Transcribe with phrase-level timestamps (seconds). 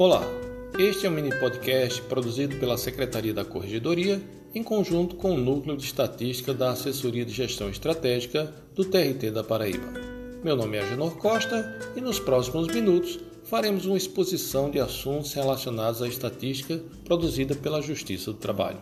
[0.00, 0.22] Olá,
[0.78, 4.22] este é um mini podcast produzido pela Secretaria da Corregedoria
[4.54, 9.42] em conjunto com o Núcleo de Estatística da Assessoria de Gestão Estratégica do TRT da
[9.42, 9.92] Paraíba.
[10.44, 16.00] Meu nome é Agenor Costa e nos próximos minutos faremos uma exposição de assuntos relacionados
[16.00, 18.78] à estatística produzida pela Justiça do Trabalho.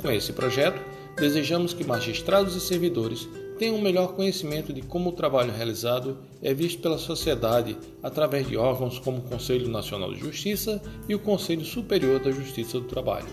[0.00, 0.80] Com esse projeto,
[1.16, 3.28] desejamos que magistrados e servidores
[3.58, 8.56] tenham um melhor conhecimento de como o trabalho realizado é visto pela sociedade através de
[8.56, 13.26] órgãos como o Conselho Nacional de Justiça e o Conselho Superior da Justiça do Trabalho.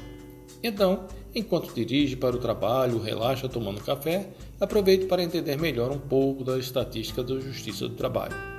[0.63, 4.29] Então, enquanto dirige para o trabalho, relaxa tomando café,
[4.59, 8.54] aproveite para entender melhor um pouco da estatística da Justiça do Trabalho.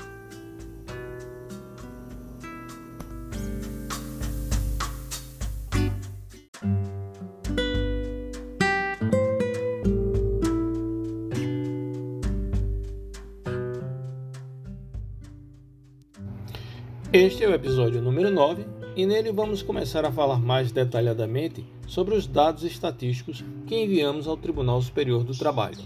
[17.16, 22.14] Este é o episódio número 9 e nele vamos começar a falar mais detalhadamente sobre
[22.14, 25.78] os dados estatísticos que enviamos ao Tribunal Superior do Trabalho.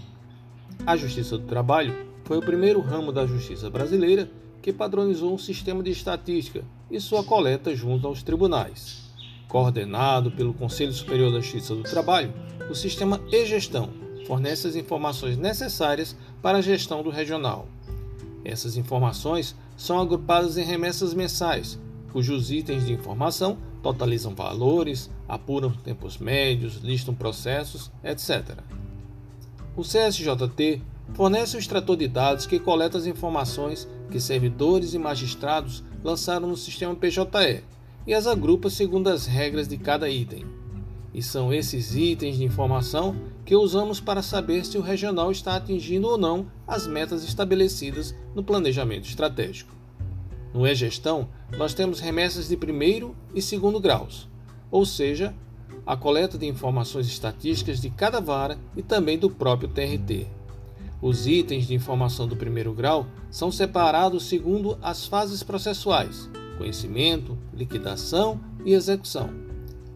[0.85, 4.29] A Justiça do Trabalho foi o primeiro ramo da justiça brasileira
[4.61, 9.09] que padronizou um sistema de estatística e sua coleta junto aos tribunais.
[9.47, 12.33] Coordenado pelo Conselho Superior da Justiça do Trabalho,
[12.69, 13.89] o sistema e-gestão
[14.27, 17.69] fornece as informações necessárias para a gestão do regional.
[18.43, 21.79] Essas informações são agrupadas em remessas mensais,
[22.11, 28.59] cujos itens de informação totalizam valores, apuram tempos médios, listam processos, etc.
[29.75, 30.83] O CSJT
[31.15, 36.55] fornece o extrator de dados que coleta as informações que servidores e magistrados lançaram no
[36.55, 37.63] sistema PJE
[38.05, 40.45] e as agrupa segundo as regras de cada item.
[41.13, 46.07] E são esses itens de informação que usamos para saber se o regional está atingindo
[46.07, 49.75] ou não as metas estabelecidas no planejamento estratégico.
[50.53, 51.27] No e-gestão,
[51.57, 54.27] nós temos remessas de primeiro e segundo graus,
[54.69, 55.33] ou seja,
[55.85, 60.27] a coleta de informações estatísticas de cada vara e também do próprio TRT.
[61.01, 68.39] Os itens de informação do primeiro grau são separados segundo as fases processuais: conhecimento, liquidação
[68.63, 69.50] e execução.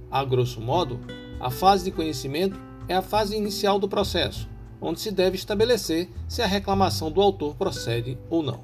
[0.09, 0.99] A grosso modo,
[1.39, 4.47] a fase de conhecimento é a fase inicial do processo,
[4.79, 8.63] onde se deve estabelecer se a reclamação do autor procede ou não.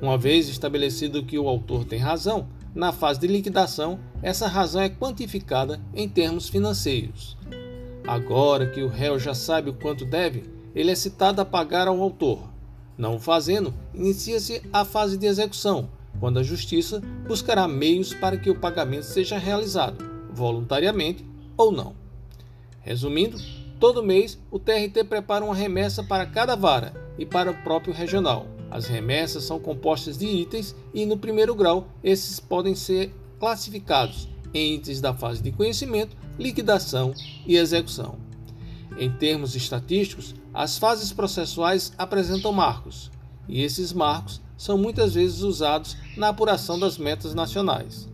[0.00, 4.88] Uma vez estabelecido que o autor tem razão, na fase de liquidação, essa razão é
[4.88, 7.36] quantificada em termos financeiros.
[8.06, 12.02] Agora que o réu já sabe o quanto deve, ele é citado a pagar ao
[12.02, 12.50] autor.
[12.98, 18.50] Não o fazendo, inicia-se a fase de execução, quando a Justiça buscará meios para que
[18.50, 21.24] o pagamento seja realizado voluntariamente
[21.56, 21.94] ou não.
[22.82, 23.38] Resumindo,
[23.78, 28.46] todo mês o TRT prepara uma remessa para cada vara e para o próprio regional.
[28.70, 34.74] As remessas são compostas de itens e, no primeiro grau, esses podem ser classificados em
[34.74, 37.14] itens da fase de conhecimento, liquidação
[37.46, 38.16] e execução.
[38.98, 43.10] Em termos estatísticos, as fases processuais apresentam marcos,
[43.48, 48.08] e esses marcos são muitas vezes usados na apuração das metas nacionais.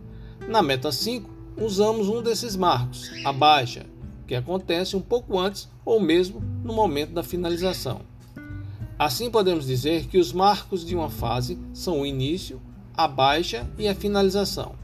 [0.47, 3.85] Na meta 5, usamos um desses marcos, a baixa,
[4.27, 8.01] que acontece um pouco antes ou mesmo no momento da finalização.
[8.97, 12.61] Assim, podemos dizer que os marcos de uma fase são o início,
[12.93, 14.75] a baixa e a finalização.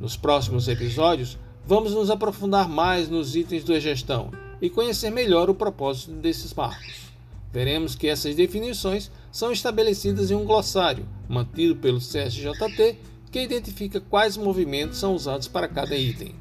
[0.00, 4.30] Nos próximos episódios, vamos nos aprofundar mais nos itens do gestão
[4.60, 7.12] e conhecer melhor o propósito desses marcos.
[7.52, 12.98] Veremos que essas definições são estabelecidas em um glossário mantido pelo CSJT
[13.34, 16.36] que identifica quais movimentos são usados para cada item.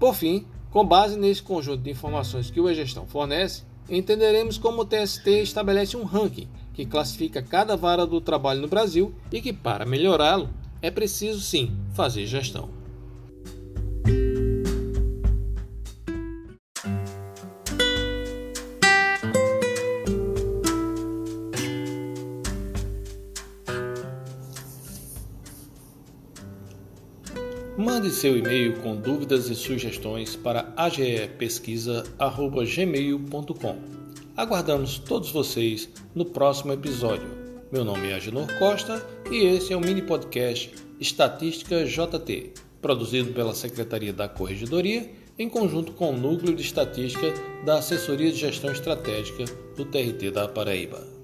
[0.00, 4.84] Por fim, com base nesse conjunto de informações que o e-gestão fornece, entenderemos como o
[4.86, 9.84] TST estabelece um ranking que classifica cada vara do trabalho no Brasil e que, para
[9.84, 10.48] melhorá-lo,
[10.80, 12.70] é preciso sim fazer gestão.
[27.76, 33.76] Mande seu e-mail com dúvidas e sugestões para agepesquisa.gmail.com.
[34.34, 37.28] Aguardamos todos vocês no próximo episódio.
[37.70, 43.54] Meu nome é Agenor Costa e esse é o mini podcast Estatística JT, produzido pela
[43.54, 47.34] Secretaria da Corregedoria em conjunto com o Núcleo de Estatística
[47.66, 49.44] da Assessoria de Gestão Estratégica
[49.76, 51.15] do TRT da Paraíba.